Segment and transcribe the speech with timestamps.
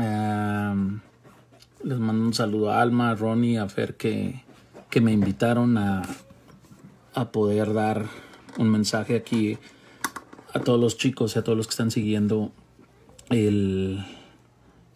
[0.00, 1.00] Em,
[1.84, 4.42] les mando un saludo a Alma, a Ronnie, a Fer que,
[4.90, 6.02] que me invitaron a,
[7.14, 8.06] a poder dar
[8.58, 9.58] un mensaje aquí
[10.54, 12.52] a todos los chicos y a todos los que están siguiendo
[13.30, 14.04] el,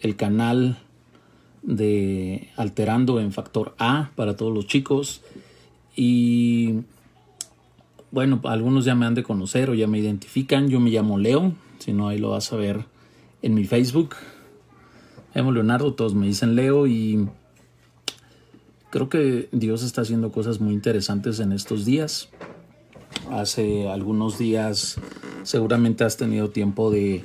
[0.01, 0.79] el canal
[1.63, 5.23] de Alterando en Factor A para todos los chicos.
[5.95, 6.81] Y
[8.11, 10.69] bueno, algunos ya me han de conocer o ya me identifican.
[10.69, 12.85] Yo me llamo Leo, si no ahí lo vas a ver
[13.43, 14.17] en mi Facebook.
[15.35, 17.27] Llamo Leonardo, todos me dicen Leo y
[18.91, 22.29] creo que Dios está haciendo cosas muy interesantes en estos días.
[23.31, 24.99] Hace algunos días
[25.43, 27.25] seguramente has tenido tiempo de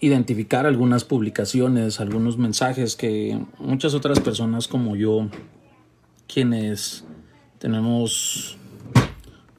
[0.00, 5.28] identificar algunas publicaciones, algunos mensajes que muchas otras personas como yo,
[6.26, 7.04] quienes
[7.58, 8.56] tenemos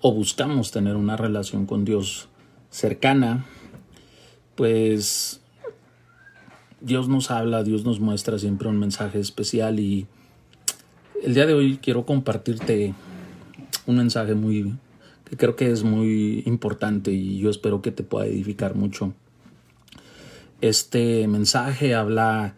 [0.02, 2.30] o buscamos tener una relación con Dios
[2.72, 3.46] cercana,
[4.56, 5.42] pues
[6.82, 10.06] Dios nos habla, Dios nos muestra siempre un mensaje especial y
[11.24, 12.94] el día de hoy quiero compartirte
[13.88, 14.76] un mensaje muy
[15.26, 19.14] que creo que es muy importante y yo espero que te pueda edificar mucho.
[20.62, 22.56] Este mensaje habla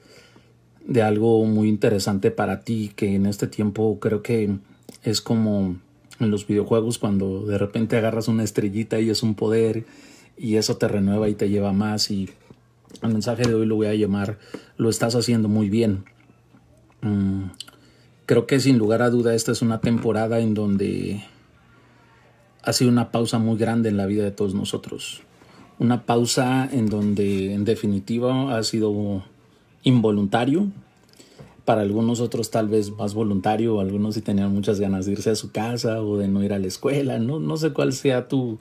[0.85, 4.57] de algo muy interesante para ti que en este tiempo creo que
[5.03, 5.77] es como
[6.19, 9.85] en los videojuegos cuando de repente agarras una estrellita y es un poder
[10.37, 12.29] y eso te renueva y te lleva más y
[13.01, 14.37] el mensaje de hoy lo voy a llamar
[14.77, 16.05] lo estás haciendo muy bien.
[17.01, 17.51] Mm,
[18.25, 21.23] creo que sin lugar a duda esta es una temporada en donde
[22.63, 25.21] ha sido una pausa muy grande en la vida de todos nosotros.
[25.79, 29.23] Una pausa en donde en definitiva ha sido
[29.83, 30.67] involuntario,
[31.69, 35.35] para algunos otros tal vez más voluntario, algunos sí tenían muchas ganas de irse a
[35.35, 38.57] su casa o de no ir a la escuela, no, no sé cuál sea tu,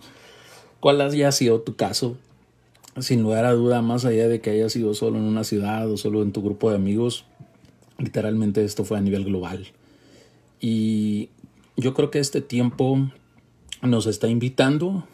[0.78, 2.18] cuál haya sido tu caso.
[3.00, 5.96] Sin lugar a duda, más allá de que haya sido solo en una ciudad o
[5.96, 7.24] solo en tu grupo de amigos,
[7.98, 9.68] literalmente esto fue a nivel global.
[10.60, 11.30] Y
[11.76, 13.10] yo creo que este tiempo
[13.82, 15.06] nos está invitando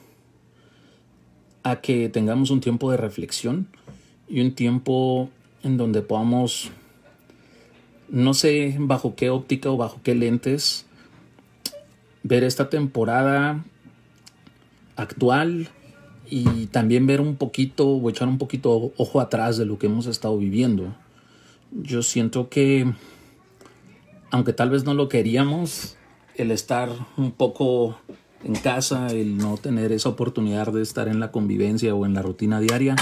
[1.62, 3.69] a que tengamos un tiempo de reflexión
[4.28, 5.31] y un tiempo
[5.62, 6.71] en donde podamos
[8.09, 10.87] no sé bajo qué óptica o bajo qué lentes
[12.22, 13.65] ver esta temporada
[14.97, 15.69] actual
[16.37, 20.06] y también ver un poquito o echar un poquito ojo atrás de lo que hemos
[20.06, 20.93] estado viviendo.
[21.71, 22.93] Yo siento que,
[24.33, 25.97] aunque tal vez no lo queríamos,
[26.34, 27.97] el estar un poco
[28.43, 32.22] en casa, el no tener esa oportunidad de estar en la convivencia o en la
[32.22, 32.97] rutina diaria,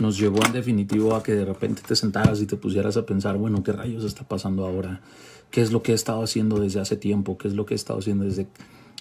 [0.00, 3.36] nos llevó en definitivo a que de repente te sentaras y te pusieras a pensar,
[3.36, 5.02] bueno, ¿qué rayos está pasando ahora?
[5.50, 7.36] ¿Qué es lo que he estado haciendo desde hace tiempo?
[7.36, 8.46] ¿Qué es lo que he estado haciendo desde,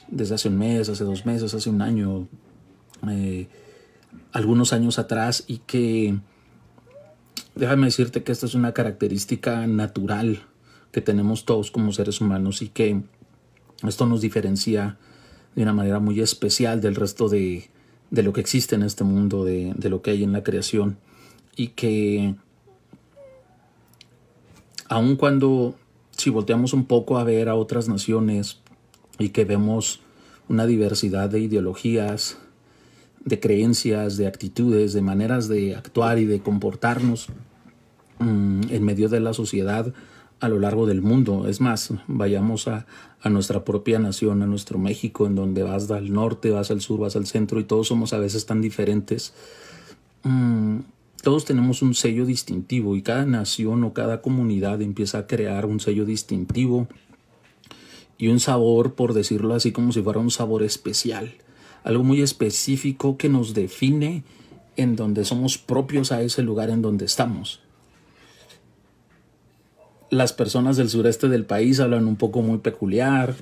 [0.09, 2.27] desde hace un mes, hace dos meses, hace un año,
[3.07, 3.47] eh,
[4.31, 5.43] algunos años atrás?
[5.47, 6.17] Y que,
[7.55, 10.43] déjame decirte que esta es una característica natural
[10.91, 13.01] que tenemos todos como seres humanos y que
[13.87, 14.97] esto nos diferencia
[15.55, 17.69] de una manera muy especial del resto de,
[18.11, 20.97] de lo que existe en este mundo, de, lo que hay en la creación,
[21.55, 22.35] y que
[24.87, 25.75] aun cuando
[26.11, 28.59] si volteamos un poco a ver a otras naciones
[29.19, 30.01] y que vemos
[30.47, 32.37] una diversidad de ideologías,
[33.25, 37.27] de creencias, de actitudes, de maneras de actuar y de comportarnos
[38.19, 39.93] mm, en medio de la sociedad,
[40.39, 41.47] a lo largo del mundo.
[41.47, 42.85] Es más, vayamos a,
[43.25, 47.15] nuestra propia nación, a nuestro México, en donde vas al norte, vas al sur, vas
[47.15, 49.33] al centro y todos somos a veces tan diferentes.
[50.23, 50.79] Mm,
[51.21, 55.81] todos tenemos un sello distintivo y cada nación o cada comunidad empieza a crear un
[55.81, 56.87] sello distintivo
[58.17, 61.33] y un sabor, por decirlo así, como si fuera un sabor especial,
[61.89, 64.23] algo muy específico que nos define
[64.75, 67.61] en donde somos propios a ese lugar en donde estamos
[70.09, 73.35] las personas del sureste del país hablan un poco muy peculiar,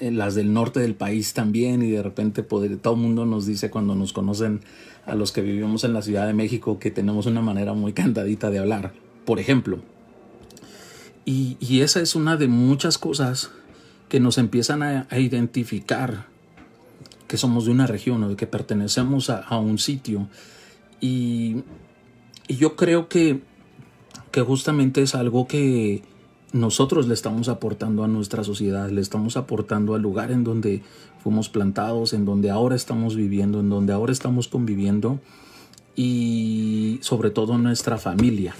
[0.00, 3.70] eh, las del norte del país también, y de repente todo el mundo nos dice
[3.70, 4.60] cuando nos conocen
[5.06, 8.50] a los que vivimos en la Ciudad de México que tenemos una manera muy cantadita
[8.50, 8.92] de hablar,
[9.24, 9.80] por ejemplo.
[11.24, 13.52] Y, esa es una de muchas cosas
[14.08, 16.26] que nos empiezan a, identificar
[17.32, 20.28] que somos de una región o de que pertenecemos a, un sitio.
[21.00, 21.64] y
[22.46, 23.40] yo creo que
[24.32, 26.02] que justamente es algo que
[26.52, 30.82] nosotros le estamos aportando a nuestra sociedad, le estamos aportando al lugar en donde
[31.22, 35.20] fuimos plantados, en donde ahora estamos viviendo, en donde ahora estamos conviviendo
[35.94, 38.54] y sobre todo nuestra familia.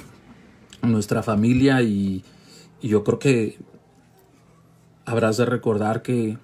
[0.83, 2.23] Nuestra familia y,
[2.81, 3.59] y yo creo que
[5.05, 6.39] habrás de recordar que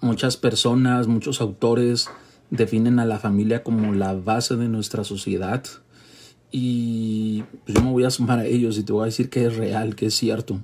[0.00, 2.08] muchas personas, muchos autores
[2.50, 5.64] definen a la familia como la base de nuestra sociedad
[6.52, 9.46] Y pues, yo me voy a sumar a ellos y te voy a decir que
[9.46, 10.60] es real, que es cierto.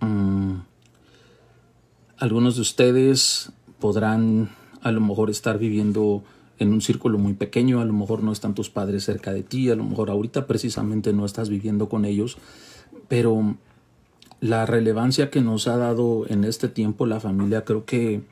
[0.00, 0.58] Mm,
[2.18, 3.50] algunos de ustedes
[3.80, 4.50] podrán
[4.82, 6.22] a lo mejor estar viviendo
[6.58, 9.70] en un círculo muy pequeño, a lo mejor no están tus padres cerca de ti,
[9.70, 12.38] a lo mejor ahorita precisamente no estás viviendo con ellos,
[13.08, 13.56] pero
[14.40, 18.22] la relevancia que nos ha dado en este tiempo la familia creo que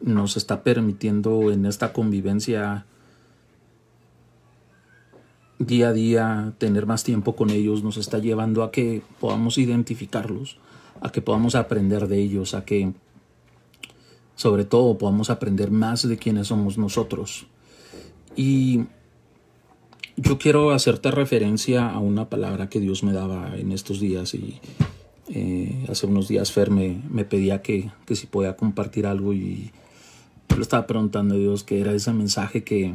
[0.00, 2.86] nos está permitiendo en esta convivencia
[5.58, 10.58] día a día tener más tiempo con ellos, nos está llevando a que podamos identificarlos,
[11.00, 12.92] a que podamos aprender de ellos, a que
[14.34, 17.46] sobre todo podamos aprender más de quiénes somos nosotros.
[18.36, 18.84] Y
[20.16, 24.60] yo quiero hacerte referencia a una palabra que Dios me daba en estos días y
[25.28, 29.70] eh, hace unos días Fer me, pedía que, que, si podía compartir algo y
[30.54, 32.94] yo le estaba preguntando a Dios qué era ese mensaje que,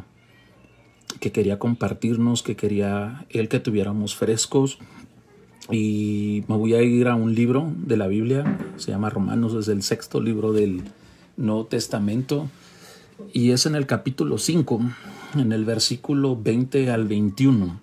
[1.19, 4.79] que quería compartirnos, que quería Él que tuviéramos frescos.
[5.69, 9.67] Y me voy a ir a un libro de la Biblia, se llama Romanos, es
[9.67, 10.83] el sexto libro del,
[11.39, 12.49] Nuevo Testamento
[13.33, 14.81] y es en el capítulo 5,
[15.35, 17.79] en el versículo 20 al 21.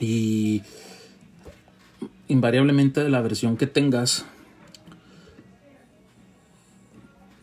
[0.00, 0.62] Y
[2.28, 4.26] invariablemente de la versión que tengas,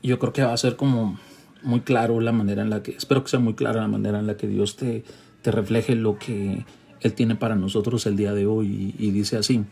[0.03, 1.17] yo creo que va a ser como
[1.63, 4.27] muy claro la manera en la que, espero que sea muy clara la manera en
[4.27, 5.03] la que Dios te,
[5.41, 6.65] te refleje lo que
[7.01, 8.95] Él tiene para nosotros el día de hoy.
[8.97, 9.63] y dice así.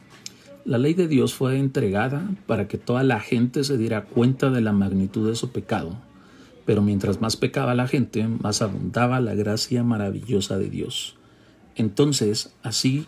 [0.64, 4.62] La ley de Dios fue entregada para que toda la gente se diera cuenta de
[4.62, 5.98] la magnitud de su pecado,
[6.66, 11.16] pero mientras más pecaba la gente, más abundaba la gracia maravillosa de Dios.
[11.76, 13.08] Entonces, así,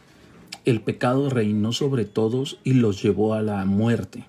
[0.65, 4.25] el pecado reinó sobre todos y los llevó a la muerte.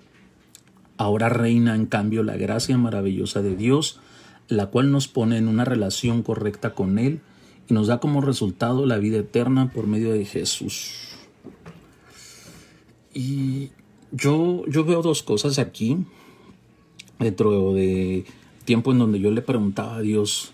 [0.97, 3.99] Ahora reina en cambio la gracia maravillosa de Dios,
[4.47, 7.21] la cual nos pone en una relación correcta con Él
[7.67, 11.15] y nos da como resultado la vida eterna por medio de Jesús.
[13.13, 13.69] Y
[14.11, 15.97] yo, yo veo dos cosas aquí,
[17.19, 18.25] dentro de
[18.65, 20.53] tiempo en donde yo le preguntaba a Dios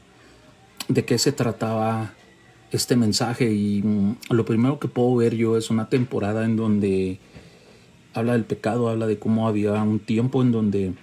[0.87, 2.13] de qué se trataba
[2.71, 3.83] este mensaje y
[4.29, 7.19] lo primero que puedo ver yo es una temporada en donde
[8.13, 10.93] habla del pecado, habla de cómo había un tiempo en donde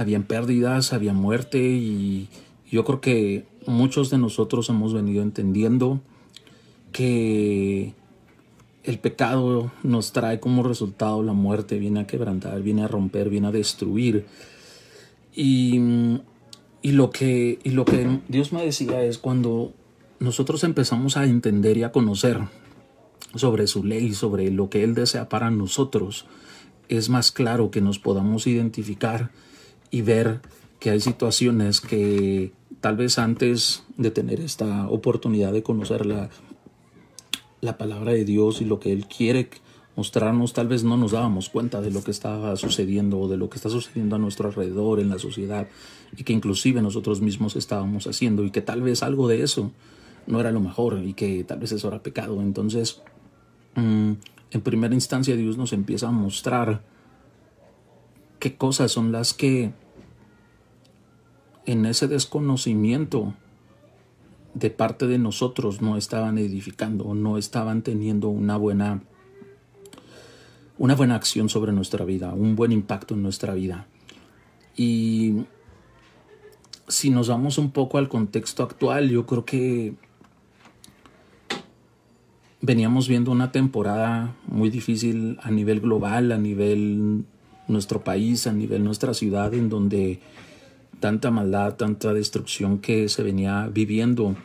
[0.00, 2.28] habían pérdidas, había muerte y
[2.70, 6.00] yo creo que muchos de nosotros hemos venido entendiendo
[6.90, 7.92] que
[8.84, 13.48] el pecado nos trae como resultado la muerte, viene a quebrantar, viene a romper, viene
[13.48, 14.24] a destruir.
[15.34, 15.78] Y,
[16.82, 19.74] lo, que, y lo que Dios me decía es cuando
[20.18, 22.38] nosotros empezamos a entender y a conocer
[23.34, 26.24] sobre su ley, sobre lo que Él desea para nosotros,
[26.88, 29.30] es más claro que nos podamos identificar
[29.90, 30.40] y ver
[30.78, 36.30] que hay situaciones que tal vez antes de tener esta oportunidad de conocerla
[37.60, 39.50] la palabra de Dios y lo que Él quiere
[39.96, 43.50] mostrarnos, tal vez no nos dábamos cuenta de lo que estaba sucediendo o de lo
[43.50, 45.68] que está sucediendo a nuestro alrededor en la sociedad
[46.16, 49.72] y que inclusive nosotros mismos estábamos haciendo y que tal vez algo de eso
[50.26, 52.40] no era lo mejor y que tal vez eso era pecado.
[52.40, 53.02] Entonces,
[53.74, 54.12] mm,
[54.52, 56.82] en primera instancia Dios nos empieza a mostrar
[58.40, 59.72] qué cosas son las que
[61.66, 63.34] en ese desconocimiento
[64.54, 69.02] de parte de nosotros no estaban edificando no estaban teniendo una buena
[70.80, 73.86] una buena acción sobre nuestra vida, un buen impacto en nuestra vida.
[74.74, 75.44] Y
[76.88, 79.92] si nos vamos un poco al contexto actual, yo creo que
[82.62, 87.26] veníamos viendo una temporada muy difícil a nivel global, a nivel
[87.70, 90.20] nuestro país, a nivel nuestra ciudad, en donde
[91.00, 94.36] tanta maldad, tanta destrucción que se venía viviendo.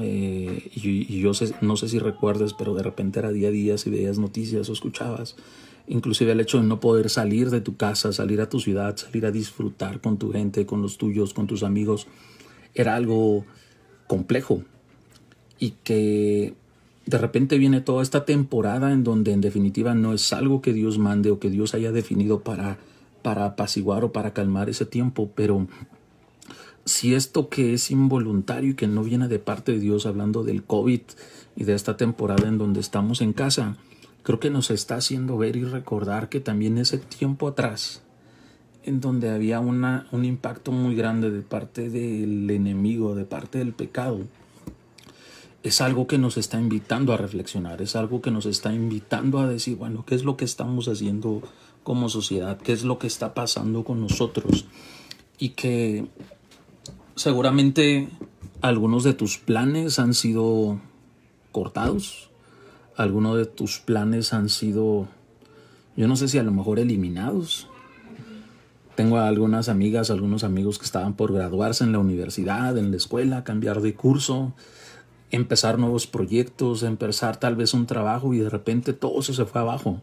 [0.00, 3.90] Eh, y, yo no sé si recuerdas, pero de repente era día a día si
[3.90, 5.36] veías noticias o escuchabas.
[5.88, 9.24] Inclusive el hecho de no poder salir de tu casa, salir a tu ciudad, salir
[9.24, 12.06] a disfrutar con tu gente, con los tuyos, con tus amigos,
[12.74, 13.44] era algo
[14.06, 14.62] complejo.
[15.58, 16.54] Y que
[17.06, 20.98] de repente viene toda esta temporada en donde en definitiva no es algo que Dios
[20.98, 22.78] mande o que Dios haya definido para
[23.26, 25.66] para apaciguar o para calmar ese tiempo, pero
[26.84, 30.62] si esto que es involuntario y que no viene de parte de Dios, hablando del
[30.62, 31.00] COVID
[31.56, 33.78] y de esta temporada en donde estamos en casa,
[34.22, 38.00] creo que nos está haciendo ver y recordar que también ese tiempo atrás,
[38.84, 43.72] en donde había una, un impacto muy grande de parte del enemigo, de parte del
[43.72, 44.20] pecado,
[45.66, 49.48] es algo que nos está invitando a reflexionar, es algo que nos está invitando a
[49.48, 51.42] decir, bueno, ¿qué es lo que estamos haciendo
[51.82, 54.66] como sociedad, qué es lo que está pasando con nosotros
[55.40, 56.06] y que
[57.16, 58.08] seguramente
[58.60, 60.80] algunos de tus planes han sido
[61.50, 62.30] cortados,
[62.96, 65.08] algunos de tus planes han sido,
[65.96, 67.66] yo no sé si a lo mejor eliminados.
[68.94, 73.42] Tengo algunas amigas, algunos amigos que estaban por graduarse en la universidad, en la escuela,
[73.42, 74.54] cambiar de curso,
[75.30, 79.60] empezar nuevos proyectos, empezar tal vez un trabajo y de repente todo eso se fue
[79.60, 80.02] abajo.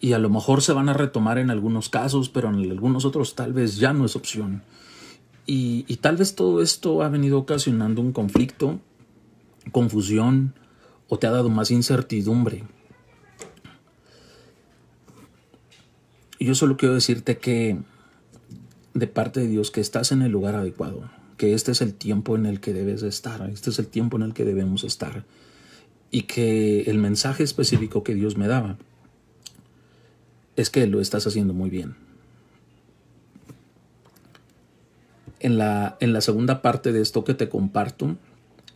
[0.00, 3.34] Y a lo mejor se van a retomar en algunos casos, pero en algunos otros
[3.34, 4.62] tal vez ya no es opción.
[5.50, 8.80] Y, tal vez todo esto ha venido ocasionando un conflicto,
[9.72, 10.54] confusión
[11.08, 12.64] o te ha dado más incertidumbre.
[16.38, 17.78] Y yo solo quiero decirte que
[18.92, 22.36] de parte de Dios que estás en el lugar adecuado que este es el tiempo
[22.36, 25.24] en el que debes estar, este es el tiempo en el que debemos estar.
[26.10, 28.76] Y que el mensaje específico que Dios me daba
[30.56, 31.94] es que lo estás haciendo muy bien.
[35.40, 38.16] En la, en la segunda parte de esto que te comparto,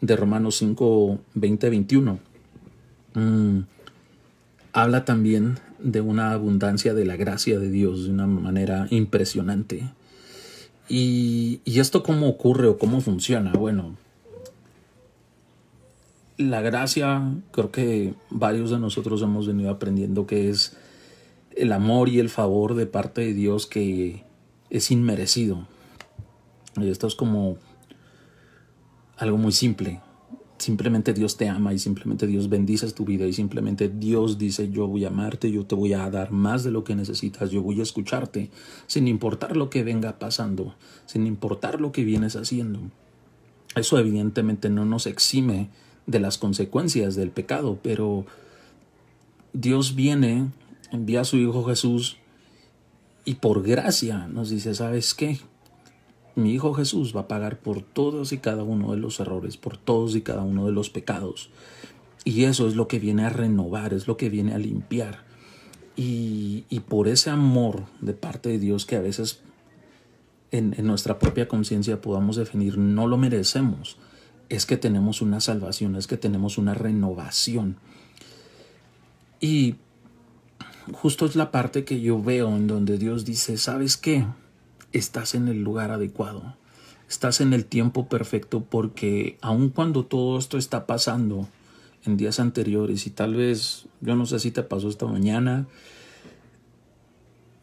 [0.00, 2.18] de Romanos 5, 20, 21,
[4.72, 9.90] habla también de una abundancia de la gracia de Dios de una manera impresionante.
[10.88, 13.52] ¿Y, esto cómo ocurre o cómo funciona?
[13.52, 13.96] Bueno,
[16.36, 20.76] la gracia, creo que varios de nosotros hemos venido aprendiendo que es
[21.56, 24.24] el amor y el favor de parte de Dios que
[24.70, 25.66] es inmerecido.
[26.76, 27.56] Y esto es como
[29.16, 30.00] algo muy simple.
[30.62, 34.86] Simplemente Dios te ama y simplemente Dios bendice tu vida y simplemente Dios dice yo
[34.86, 37.80] voy a amarte, yo te voy a dar más de lo que necesitas, yo voy
[37.80, 38.48] a escucharte,
[38.86, 42.78] sin importar lo que venga pasando, sin importar lo que vienes haciendo.
[43.74, 45.68] Eso evidentemente no nos exime
[46.06, 48.24] de las consecuencias del pecado, pero
[49.52, 50.48] Dios viene,
[50.92, 52.18] envía a su Hijo Jesús
[53.24, 55.40] y por gracia nos dice, ¿sabes qué?
[56.34, 59.76] Mi Hijo Jesús va a pagar por todos y cada uno de los errores, por
[59.76, 61.50] todos y cada uno de los pecados.
[62.24, 65.24] Y eso es lo que viene a renovar, es lo que viene a limpiar.
[65.94, 69.40] Y, por ese amor de parte de Dios que a veces
[70.50, 73.98] en, en nuestra propia conciencia podamos definir no lo merecemos,
[74.48, 77.76] es que tenemos una salvación, es que tenemos una renovación.
[79.40, 79.76] Y
[80.92, 84.26] justo es la parte que yo veo en donde Dios dice, ¿sabes qué?
[84.92, 86.56] Estás en el lugar adecuado,
[87.08, 91.48] estás en el tiempo perfecto porque aun cuando todo esto está pasando
[92.04, 95.66] en días anteriores y tal vez, yo no sé si te pasó esta mañana,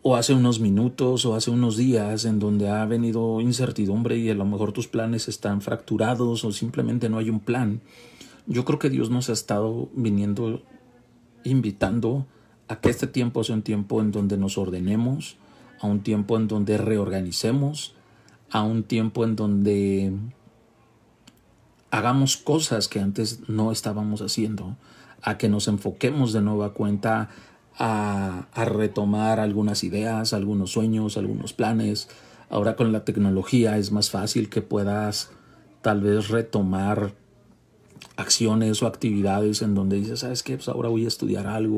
[0.02, 4.34] o hace unos minutos o hace unos días en donde ha venido incertidumbre y a
[4.34, 7.82] lo mejor tus planes están fracturados o simplemente no hay un plan.
[8.48, 10.62] Yo creo que Dios nos ha estado viniendo
[11.44, 12.26] invitando
[12.68, 15.38] a que este tiempo sea un tiempo en donde nos ordenemos,
[15.80, 17.94] a un tiempo en donde reorganicemos,
[18.52, 20.14] a un tiempo en donde
[21.92, 24.76] hagamos cosas que antes no estábamos haciendo,
[25.22, 27.30] a que nos enfoquemos de nueva cuenta
[27.78, 32.10] a, retomar algunas ideas, algunos sueños, algunos planes.
[32.50, 35.32] Ahora con la tecnología es más fácil que puedas
[35.82, 37.14] tal vez retomar
[38.18, 40.56] acciones o actividades en donde dices, ¿sabes qué?
[40.56, 41.78] Pues ahora voy a estudiar algo,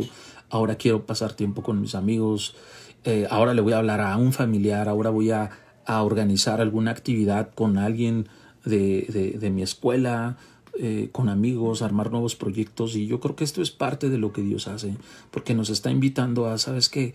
[0.50, 2.56] ahora quiero pasar tiempo con mis amigos,
[3.04, 5.50] eh, ahora le voy a hablar a un familiar, ahora voy a,
[5.88, 8.30] organizar alguna actividad con alguien
[8.64, 10.38] de, mi escuela,
[10.80, 14.32] eh, con amigos, armar nuevos proyectos y yo creo que esto es parte de lo
[14.32, 14.96] que Dios hace,
[15.32, 17.14] porque nos está invitando a, sabes que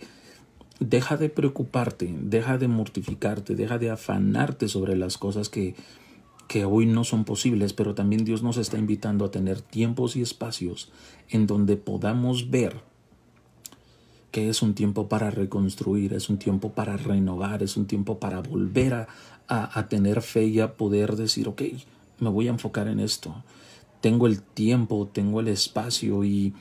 [0.79, 5.73] deja de preocuparte, deja de mortificarte, deja de afanarte sobre las cosas que,
[6.47, 10.21] que hoy no son posibles, pero también Dios nos está invitando a tener tiempos y
[10.21, 10.91] espacios
[11.29, 12.81] en donde podamos ver
[14.31, 18.41] que es un tiempo para reconstruir, es un tiempo para renovar, es un tiempo para
[18.41, 19.07] volver a,
[19.47, 21.61] a, tener fe y a poder decir, ok,
[22.19, 23.43] me voy a enfocar en esto.
[24.01, 26.53] Tengo el tiempo, tengo el espacio y,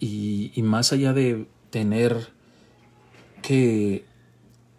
[0.00, 2.32] y, más allá de tener
[3.42, 4.04] que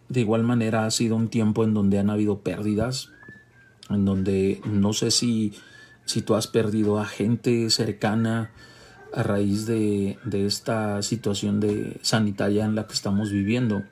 [0.09, 3.09] de igual manera ha sido un tiempo en donde han habido pérdidas,
[3.89, 5.53] en donde no sé si,
[6.05, 8.51] si tú has perdido a gente cercana,
[9.13, 13.83] a raíz de, esta situación de sanitaria en la que estamos viviendo.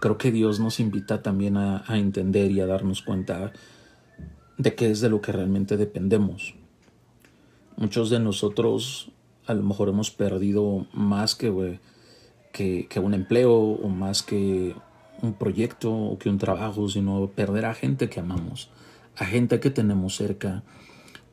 [0.00, 3.52] Creo que Dios nos invita también a, entender y a darnos cuenta
[4.58, 6.54] de qué es de lo que realmente dependemos.
[7.76, 9.10] Muchos de nosotros
[9.46, 11.78] a lo mejor hemos perdido más que,
[12.52, 14.74] que, que un empleo o más que
[15.22, 18.70] un proyecto o que un trabajo, sino perder a gente que amamos,
[19.16, 20.62] a gente que tenemos cerca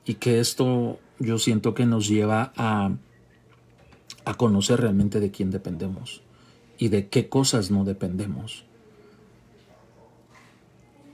[0.05, 2.91] y que esto yo siento que nos lleva a,
[4.25, 6.21] a conocer realmente de quién dependemos
[6.77, 8.65] y de qué cosas no dependemos.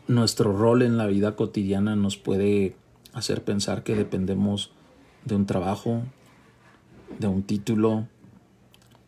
[0.07, 2.75] Nuestro rol en la vida cotidiana nos puede
[3.13, 4.71] hacer pensar que dependemos
[5.25, 6.03] de un trabajo,
[7.19, 8.07] de un título,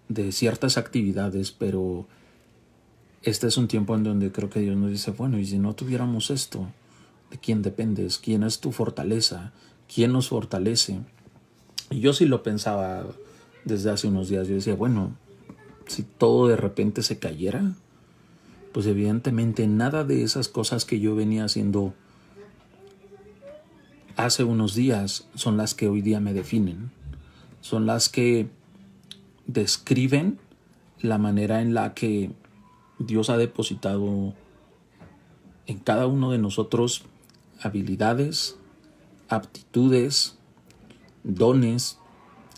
[0.10, 2.06] de ciertas actividades, pero
[3.24, 5.74] este es un tiempo en donde creo que Dios nos dice, bueno, y si no
[5.74, 6.68] tuviéramos esto,
[7.30, 8.18] ¿de quién dependes?
[8.18, 9.54] ¿Quién es tu fortaleza?
[9.94, 11.00] ¿Quién nos fortalece?
[11.90, 13.06] Y yo sí lo pensaba
[13.66, 15.16] desde hace unos días, yo decía, bueno,
[15.86, 17.74] si todo de repente se cayera,
[18.72, 21.94] pues evidentemente nada de esas cosas que yo venía haciendo
[24.16, 26.92] hace unos días son las que hoy día me definen,
[27.60, 28.50] son las que
[29.48, 30.40] describen
[31.02, 32.32] la manera en la que
[33.00, 34.34] Dios ha depositado
[35.68, 37.04] en cada uno de nosotros
[37.62, 38.58] habilidades,
[39.32, 40.38] aptitudes,
[41.24, 41.98] dones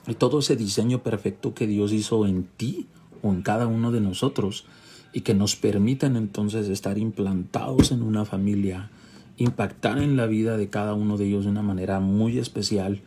[0.08, 2.88] y todo ese diseño perfecto que Dios hizo en ti
[3.22, 4.66] o en cada uno de nosotros
[5.14, 8.90] y que nos permitan entonces estar implantados en una familia,
[9.38, 13.02] impactar en la vida de cada uno de ellos de una manera muy especial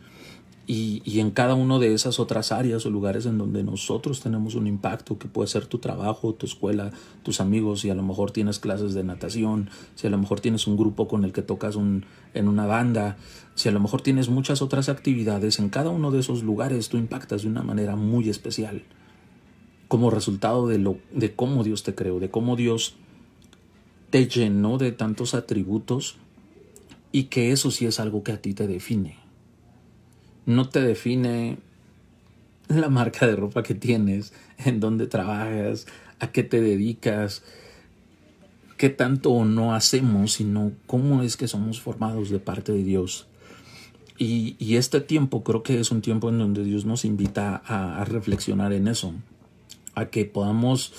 [0.69, 4.67] y, en cada una de esas otras áreas o lugares en donde nosotros tenemos un
[4.67, 6.91] impacto, que puede ser tu trabajo, tu escuela,
[7.23, 10.67] tus amigos, si a lo mejor tienes clases de natación, si a lo mejor tienes
[10.67, 13.15] un grupo con el que tocas en una banda,
[13.55, 16.97] si a lo mejor tienes muchas otras actividades, en cada uno de esos lugares tú
[16.97, 18.83] impactas de una manera muy especial,
[19.87, 22.97] como resultado de, lo, de cómo Dios te creó, de cómo Dios
[24.09, 26.17] te llenó de tantos atributos
[27.13, 29.26] y que eso sí es algo que a ti te define
[30.47, 31.57] no te define
[32.69, 34.33] la marca de ropa que tienes,
[34.65, 35.85] en dónde trabajas,
[36.19, 37.43] a qué te dedicas,
[38.77, 43.27] qué tanto o no hacemos, sino cómo es que somos formados de parte de Dios.
[44.17, 48.73] Y, este tiempo creo que es un tiempo en donde Dios nos invita a, reflexionar
[48.73, 49.13] en eso,
[49.93, 50.93] a que podamos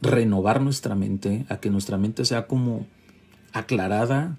[0.00, 2.86] renovar nuestra mente, a que nuestra mente sea como
[3.52, 4.36] aclarada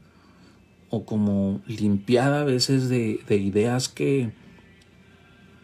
[0.90, 4.32] o como limpiada a veces de ideas que,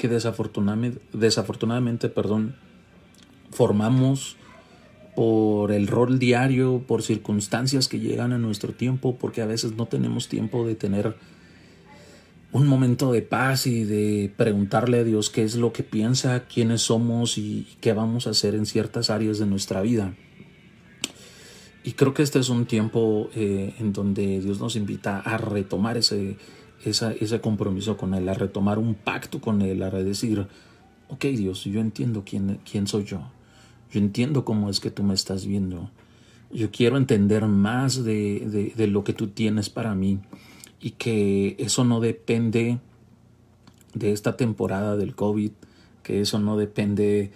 [0.02, 2.56] que desafortunadamente, desafortunadamente perdón,
[3.52, 4.36] formamos
[5.16, 9.86] por el rol diario, por circunstancias que llegan a nuestro tiempo, porque a veces no
[9.86, 11.16] tenemos tiempo de tener
[12.52, 16.82] un momento de paz y de preguntarle a Dios qué es lo que piensa, quiénes
[16.82, 20.16] somos y qué vamos a hacer en ciertas áreas de nuestra vida.
[21.84, 25.98] Y creo que este es un tiempo eh, en donde Dios nos invita a retomar
[25.98, 26.38] ese,
[26.86, 30.48] ese compromiso con Él, a retomar un pacto con Él, a decir,
[31.10, 33.22] ok Dios, yo entiendo quién, quién soy yo,
[33.92, 35.90] yo entiendo cómo es que tú me estás viendo,
[36.54, 40.20] yo quiero entender más de, de, lo que tú tienes para mí
[40.82, 42.80] y que eso no depende
[43.94, 45.52] de esta temporada del COVID,
[46.04, 47.32] que eso no depende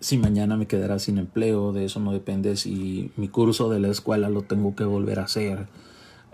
[0.00, 3.88] si mañana me quedará sin empleo, de eso no depende si mi curso de la
[3.88, 5.66] escuela lo tengo que volver a hacer,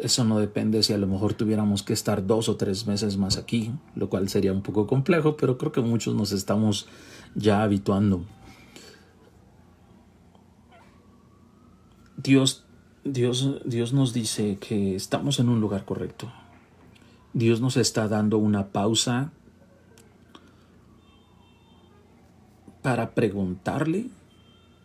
[0.02, 3.36] eso no depende si a lo mejor tuviéramos que estar dos o tres meses más
[3.36, 6.88] aquí, lo cual sería un poco complejo, pero creo que muchos nos estamos
[7.36, 8.24] ya habituando.
[12.16, 12.64] Dios,
[13.04, 16.32] Dios, Dios nos dice que estamos en un lugar correcto.
[17.32, 19.30] Dios nos está dando una pausa
[22.82, 24.08] para preguntarle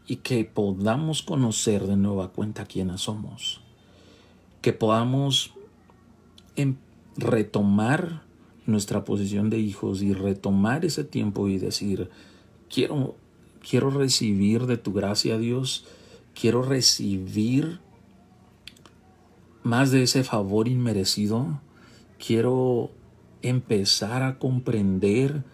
[0.06, 3.67] y que podamos conocer de nueva cuenta quiénes somos
[4.68, 5.54] que podamos
[6.58, 6.76] em,
[7.16, 8.24] retomar
[8.66, 12.10] nuestra posición de hijos y retomar ese tiempo y decir,
[12.70, 13.16] quiero,
[13.62, 15.86] quiero recibir de tu gracia, Dios,
[16.36, 17.80] quiero recibir
[19.64, 21.62] más de ese favor inmerecido,
[22.20, 22.92] quiero
[23.42, 25.46] empezar a comprender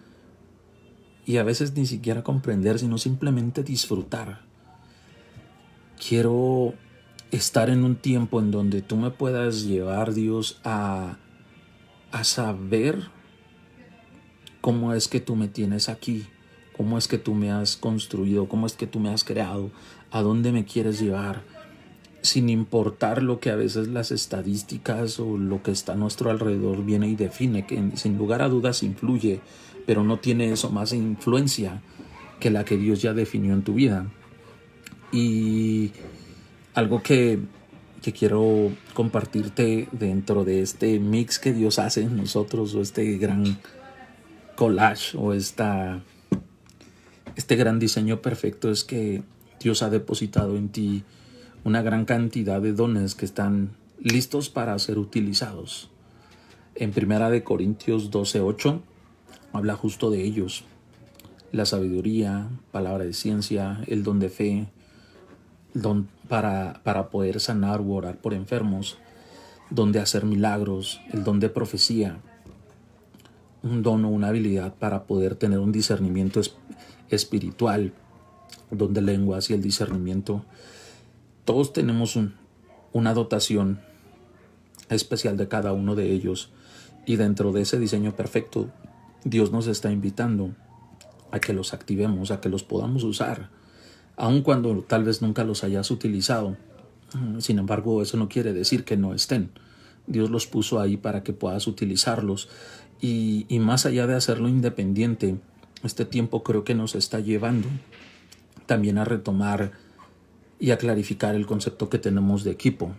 [1.24, 4.40] y a veces ni siquiera comprender, sino simplemente disfrutar.
[6.04, 6.74] Quiero
[7.30, 11.18] estar en un tiempo en donde tú me puedas llevar, Dios, a,
[12.12, 13.08] a saber
[14.60, 16.26] cómo es que tú me tienes aquí,
[16.76, 19.70] cómo es que tú me has construido, cómo es que tú me has creado,
[20.10, 21.42] a dónde me quieres llevar,
[22.22, 26.84] sin importar lo que a veces las estadísticas o lo que está a nuestro alrededor
[26.84, 29.40] viene y define, que sin lugar a dudas influye,
[29.86, 31.82] pero no tiene eso más influencia
[32.40, 34.10] que la que Dios ya definió en tu vida.
[35.12, 35.92] Y
[36.74, 37.40] algo que,
[38.18, 43.58] quiero compartirte dentro de este mix que Dios hace en nosotros o este gran
[44.56, 46.02] collage o esta,
[47.34, 49.22] este gran diseño perfecto es que
[49.58, 51.02] Dios ha depositado en ti
[51.64, 55.88] una gran cantidad de dones que están listos para ser utilizados.
[56.74, 58.82] En Primera de Corintios 12:8
[59.54, 60.64] habla justo de ellos.
[61.52, 64.66] La sabiduría, palabra de ciencia, el don de fe,
[65.74, 68.98] don, para, para poder sanar u orar por enfermos,
[69.70, 72.18] donde hacer milagros, el don de profecía,
[73.62, 76.40] un don o una habilidad para poder tener un discernimiento
[77.10, 77.92] espiritual,
[78.70, 80.44] donde lenguas y el discernimiento.
[81.44, 82.18] Todos tenemos
[82.92, 83.80] una dotación
[84.88, 86.50] especial de cada uno de ellos
[87.06, 88.70] y dentro de ese diseño perfecto
[89.24, 90.54] Dios nos está invitando
[91.30, 93.48] a que los activemos, a que los podamos usar,
[94.16, 96.56] aun cuando tal vez nunca los hayas utilizado.
[97.38, 99.50] Sin embargo, eso no quiere decir que no estén.
[100.06, 102.48] Dios los puso ahí para que puedas utilizarlos
[103.00, 105.36] y, y más allá de hacerlo independiente,
[105.82, 107.68] este tiempo creo que nos está llevando
[108.66, 109.72] también a retomar
[110.58, 112.92] y a clarificar el concepto que tenemos de equipo.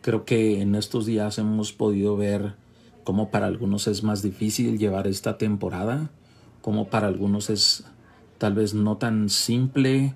[0.00, 2.54] Creo que en estos días hemos podido ver
[3.04, 6.10] cómo para algunos es más difícil llevar esta temporada,
[6.62, 7.84] cómo para algunos es
[8.44, 10.12] tal vez no tan simple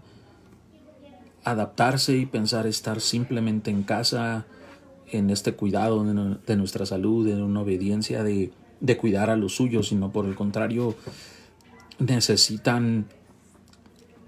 [1.44, 4.44] adaptarse y pensar estar simplemente en casa,
[5.10, 9.88] en este cuidado de, nuestra salud, en una obediencia de, de cuidar a los suyos,
[9.88, 10.94] sino por el contrario,
[11.98, 13.06] necesitan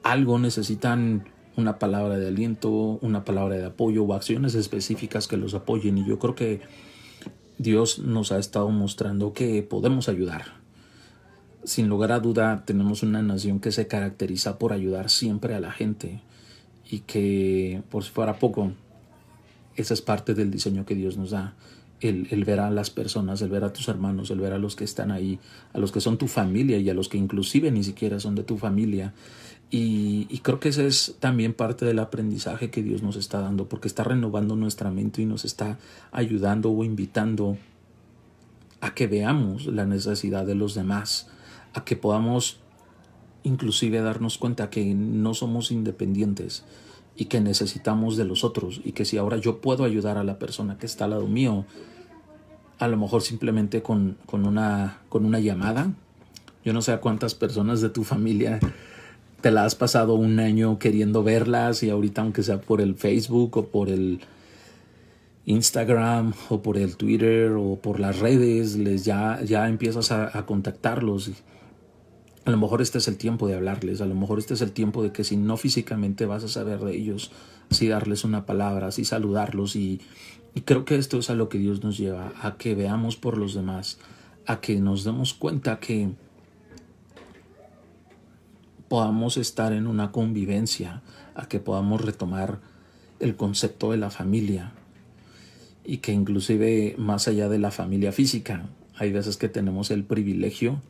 [0.02, 2.70] algo, necesitan una palabra de aliento,
[3.02, 5.98] una palabra de apoyo o acciones específicas que los apoyen.
[5.98, 6.62] Y yo creo que
[7.58, 10.59] Dios nos ha estado mostrando que podemos ayudar.
[11.64, 15.72] Sin lugar a duda, tenemos una nación que se caracteriza por ayudar siempre a la
[15.72, 16.20] gente
[16.90, 18.72] y que, por si fuera poco,
[19.76, 21.54] esa es parte del diseño que Dios nos da.
[22.00, 24.74] El, el, ver a las personas, el ver a tus hermanos, el ver a los
[24.74, 25.38] que están ahí,
[25.74, 28.42] a los que son tu familia y a los que inclusive ni siquiera son de
[28.42, 29.12] tu familia.
[29.70, 33.68] Y, y, creo que ese es también parte del aprendizaje que Dios nos está dando,
[33.68, 35.78] porque está renovando nuestra mente y nos está
[36.10, 37.58] ayudando o invitando
[38.80, 41.28] a que veamos la necesidad de los demás,
[41.74, 42.60] a que podamos
[43.42, 46.64] inclusive darnos cuenta que no somos independientes,
[47.20, 50.38] y que necesitamos de los otros y que si ahora yo puedo ayudar a la
[50.38, 51.66] persona que está al lado mío,
[52.78, 55.92] a lo mejor simplemente con, con, una, con una llamada,
[56.64, 58.58] yo no sé a cuántas personas de tu familia
[59.42, 63.54] te la has pasado un año queriendo verlas y ahorita aunque sea por el Facebook
[63.58, 64.20] o por el
[65.44, 70.46] Instagram o por el Twitter o por las redes, les ya, ya empiezas a, a
[70.46, 71.32] contactarlos
[72.44, 74.72] a lo mejor este es el tiempo de hablarles, a lo mejor este es el
[74.72, 77.30] tiempo de que si no físicamente vas a saber de ellos,
[77.70, 80.00] si darles una palabra, si saludarlos y,
[80.54, 83.36] y creo que esto es a lo que Dios nos lleva, a que veamos por
[83.36, 83.98] los demás,
[84.46, 86.10] a que nos demos cuenta que
[88.88, 91.02] podamos estar en una convivencia,
[91.34, 92.58] a que podamos retomar
[93.20, 94.72] el concepto de la familia
[95.84, 100.80] y que inclusive más allá de la familia física, hay veces que tenemos el privilegio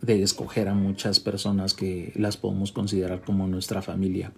[0.00, 4.32] de escoger a muchas personas que las podemos considerar como nuestra familia.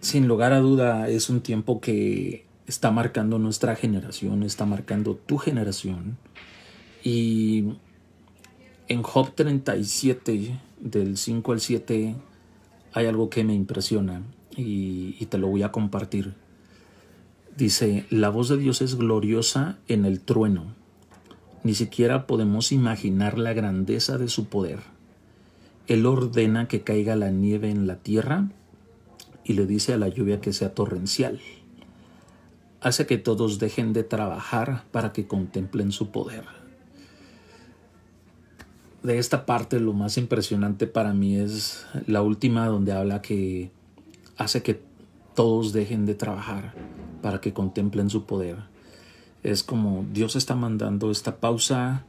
[0.00, 5.38] Sin lugar a duda es un tiempo que está marcando nuestra generación, está marcando tu
[5.38, 6.16] generación.
[7.02, 7.74] Y
[8.88, 12.14] en Job 37, del 5 al 7,
[12.92, 14.22] hay algo que me impresiona
[14.56, 16.34] y, y te lo voy a compartir.
[17.56, 20.83] Dice, la voz de Dios es gloriosa en el trueno
[21.64, 24.80] ni siquiera podemos imaginar la grandeza de su poder.
[25.88, 28.48] Él ordena que caiga la nieve en la tierra
[29.44, 31.40] y le dice a la lluvia que sea torrencial.
[32.80, 36.44] Hace que todos dejen de trabajar para que contemplen su poder.
[39.02, 43.70] De esta parte lo más impresionante para mí es la última donde habla que
[44.36, 44.82] hace que
[45.34, 46.74] todos dejen de trabajar
[47.22, 48.73] para que contemplen su poder
[49.44, 52.04] es como Dios está mandando esta pausa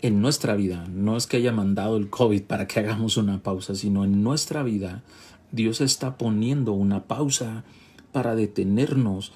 [0.00, 0.86] en nuestra vida.
[0.88, 4.62] No es que haya mandado el COVID para que hagamos una pausa, sino en nuestra
[4.62, 5.02] vida
[5.50, 7.64] Dios está poniendo una pausa
[8.12, 9.32] para detenernos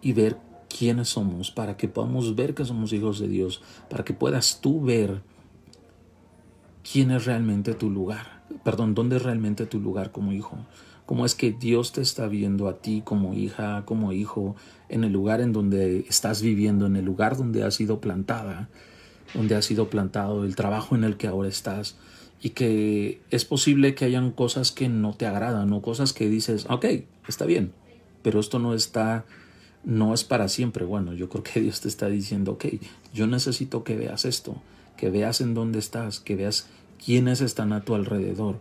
[0.00, 0.38] y ver
[0.76, 4.80] quiénes somos, para que podamos ver que somos hijos de Dios, para que puedas tú
[4.80, 5.22] ver
[6.90, 10.58] quién es realmente tu lugar, perdón, dónde es realmente tu lugar como hijo
[11.08, 14.56] cómo es que Dios te está viendo a ti como hija, como hijo,
[14.90, 18.68] en el lugar en donde estás viviendo, en el lugar donde has sido plantada,
[19.32, 21.96] donde has sido plantado, el trabajo en el que ahora estás,
[22.42, 26.66] y que es posible que hayan cosas que no te agradan o cosas que dices,
[26.68, 26.84] ok,
[27.26, 27.72] está bien,
[28.20, 29.24] pero esto no está,
[29.84, 30.84] no es para siempre.
[30.84, 32.66] Bueno, yo creo que Dios te está diciendo, ok,
[33.14, 34.60] yo necesito que veas esto,
[34.98, 36.68] que veas en dónde estás, que veas
[37.02, 38.60] quiénes están a tu alrededor,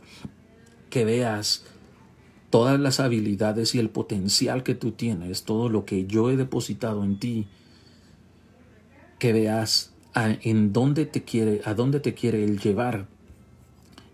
[0.89, 1.65] que veas
[2.57, 7.03] todas las habilidades y el potencial que tú tienes, todo lo que yo he depositado
[7.03, 7.45] en ti,
[9.19, 13.05] que veas a, en dónde te quiere, a dónde te quiere él llevar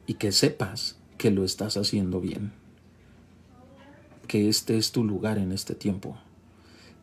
[0.08, 2.52] y que sepas que lo estás haciendo bien.
[4.28, 6.18] Que este es tu lugar en este tiempo.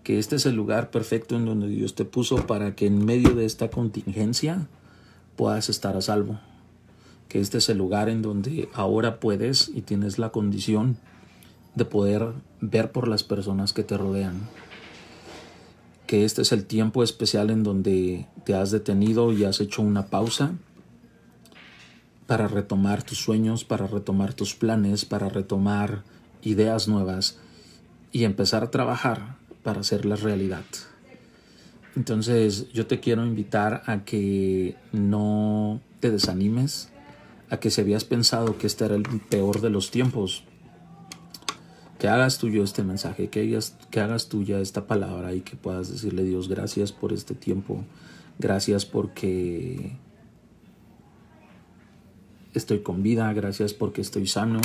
[0.04, 3.34] que este es el lugar perfecto en donde Dios te puso para que en medio
[3.34, 4.68] de esta contingencia
[5.36, 6.38] puedas estar a salvo.
[7.30, 10.98] Que este es el lugar en donde ahora puedes y tienes la condición
[11.74, 14.40] de poder ver por las personas que te rodean.
[16.06, 20.06] Que este es el tiempo especial en donde te has detenido y has hecho una
[20.06, 20.54] pausa
[22.26, 26.02] para retomar tus sueños, para retomar tus planes, para retomar
[26.42, 27.38] ideas nuevas
[28.12, 30.64] y empezar a trabajar para hacerlas realidad.
[31.96, 36.88] Entonces yo te quiero invitar a que no te desanimes,
[37.50, 40.44] a que si habías pensado que este era el peor de los tiempos,
[42.00, 45.92] que hagas tuyo este mensaje, que hagas, que hagas tuya esta palabra y que puedas
[45.92, 47.84] decirle Dios gracias por este tiempo,
[48.38, 49.98] gracias porque
[52.54, 54.62] estoy con vida, gracias porque estoy sano,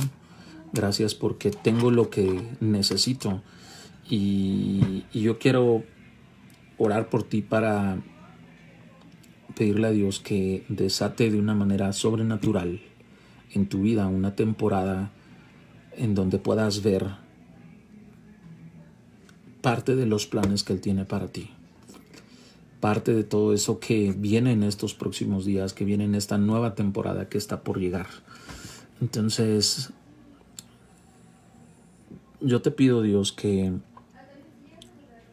[0.72, 3.42] gracias porque tengo lo que necesito.
[4.10, 5.84] Y, yo quiero
[6.78, 8.02] orar por ti para
[9.58, 12.80] pedirle a Dios que desate de una manera sobrenatural
[13.52, 15.12] en tu vida una temporada
[15.98, 17.25] en donde puedas ver
[19.66, 21.50] parte de los planes que Él tiene para ti.
[22.82, 26.76] Parte de todo eso que viene en estos próximos días, que viene en esta nueva
[26.76, 28.06] temporada que está por llegar.
[29.02, 29.90] Entonces,
[32.42, 33.74] yo te pido Dios que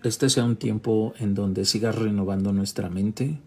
[0.02, 3.38] este sea un tiempo en donde sigas renovando nuestra mente,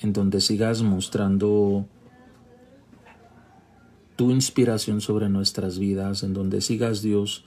[0.00, 1.86] en donde sigas mostrando
[4.16, 7.44] tu inspiración sobre nuestras vidas, en donde sigas Dios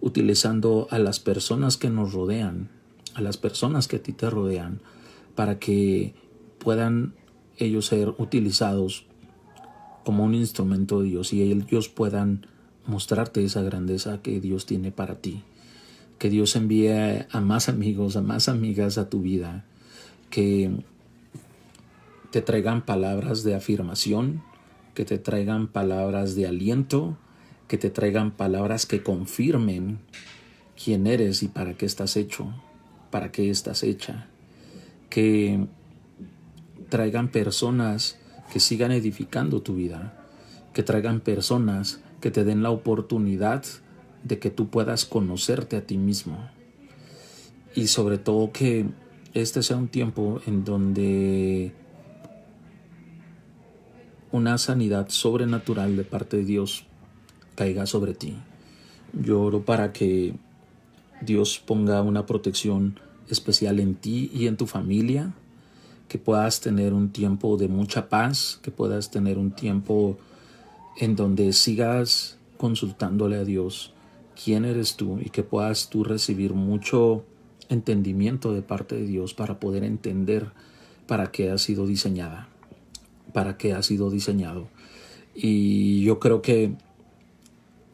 [0.00, 2.68] utilizando a las personas que nos rodean,
[3.14, 4.80] a las personas que a ti te rodean,
[5.34, 6.14] para que
[6.58, 7.14] puedan
[7.56, 9.06] ellos ser utilizados
[10.04, 12.46] como un instrumento de Dios y ellos puedan
[12.86, 15.42] mostrarte esa grandeza que Dios tiene para ti.
[16.18, 19.64] Que Dios envíe a más amigos, a más amigas a tu vida,
[20.30, 20.70] que
[22.30, 24.42] te traigan palabras de afirmación,
[24.94, 27.16] que te traigan palabras de aliento,
[27.68, 29.98] que te traigan palabras que confirmen
[30.82, 32.52] quién eres y para qué estás hecho,
[33.10, 34.26] para qué estás hecha,
[35.10, 35.66] que
[36.88, 38.18] traigan personas
[38.52, 40.14] que sigan edificando tu vida,
[40.72, 43.64] que traigan personas que te den la oportunidad
[44.24, 46.48] de que tú puedas conocerte a ti mismo.
[47.74, 48.86] Y sobre todo que
[49.34, 51.72] este sea un tiempo en donde
[54.32, 56.87] una sanidad sobrenatural de parte de Dios
[57.58, 58.36] caiga sobre ti.
[59.12, 60.32] Yo oro para que
[61.20, 65.34] Dios ponga una protección especial en ti y en tu familia,
[66.06, 70.18] que puedas tener un tiempo de mucha paz, que puedas tener un tiempo
[70.98, 73.92] en donde sigas consultándole a Dios
[74.40, 77.24] quién eres tú y que puedas tú recibir mucho
[77.68, 80.52] entendimiento de parte de Dios para poder entender
[81.08, 82.48] para qué ha sido diseñada,
[83.32, 84.68] para qué ha sido diseñado.
[85.34, 86.76] Y yo creo que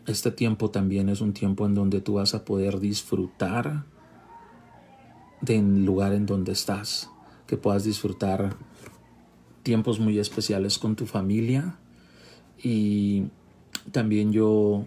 [0.07, 3.85] este tiempo también es un tiempo en donde tú vas a poder disfrutar
[5.41, 7.11] del lugar en donde estás,
[7.47, 8.57] que puedas disfrutar
[9.63, 11.79] tiempos muy especiales con tu familia.
[12.63, 13.25] Y
[13.93, 14.87] también yo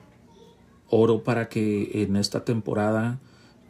[0.90, 3.20] Oro para que en esta temporada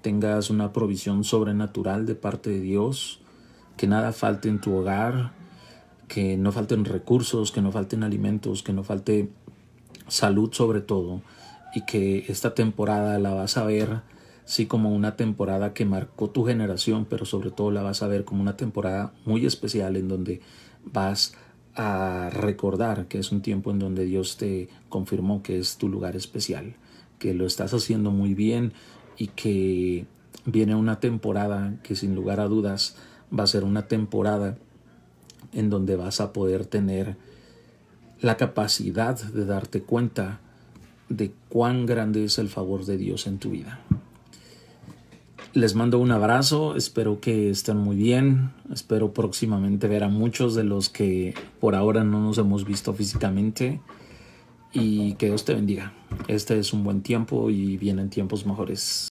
[0.04, 3.22] tengas una provisión sobrenatural de parte de Dios,
[3.76, 5.34] que nada falte en tu hogar,
[6.08, 9.30] que no falten recursos, que no falten alimentos, que no falte
[10.08, 11.22] salud sobre todo,
[11.74, 14.02] y que esta temporada la vas a ver
[14.46, 18.24] sí como una temporada que marcó tu generación, pero sobre todo la vas a ver
[18.24, 20.42] como una temporada muy especial en donde
[20.86, 21.34] vas
[21.76, 26.16] a recordar que es un tiempo en donde Dios te confirmó que es tu lugar
[26.16, 26.76] especial
[27.20, 28.74] que lo estás haciendo muy bien
[29.18, 30.06] y que
[30.46, 32.96] viene una temporada que sin lugar a dudas
[33.38, 34.58] va a ser una temporada
[35.54, 37.18] en donde vas a poder tener
[38.22, 40.40] la capacidad de darte cuenta
[41.10, 43.80] de cuán grande es el favor de Dios en tu vida.
[45.54, 50.64] Les mando un abrazo, espero que estén muy bien, espero próximamente ver a muchos de
[50.64, 53.80] los que por ahora no nos hemos visto físicamente
[54.74, 55.94] y que Dios te bendiga.
[56.28, 59.06] Este es un buen tiempo y vienen tiempos mejores.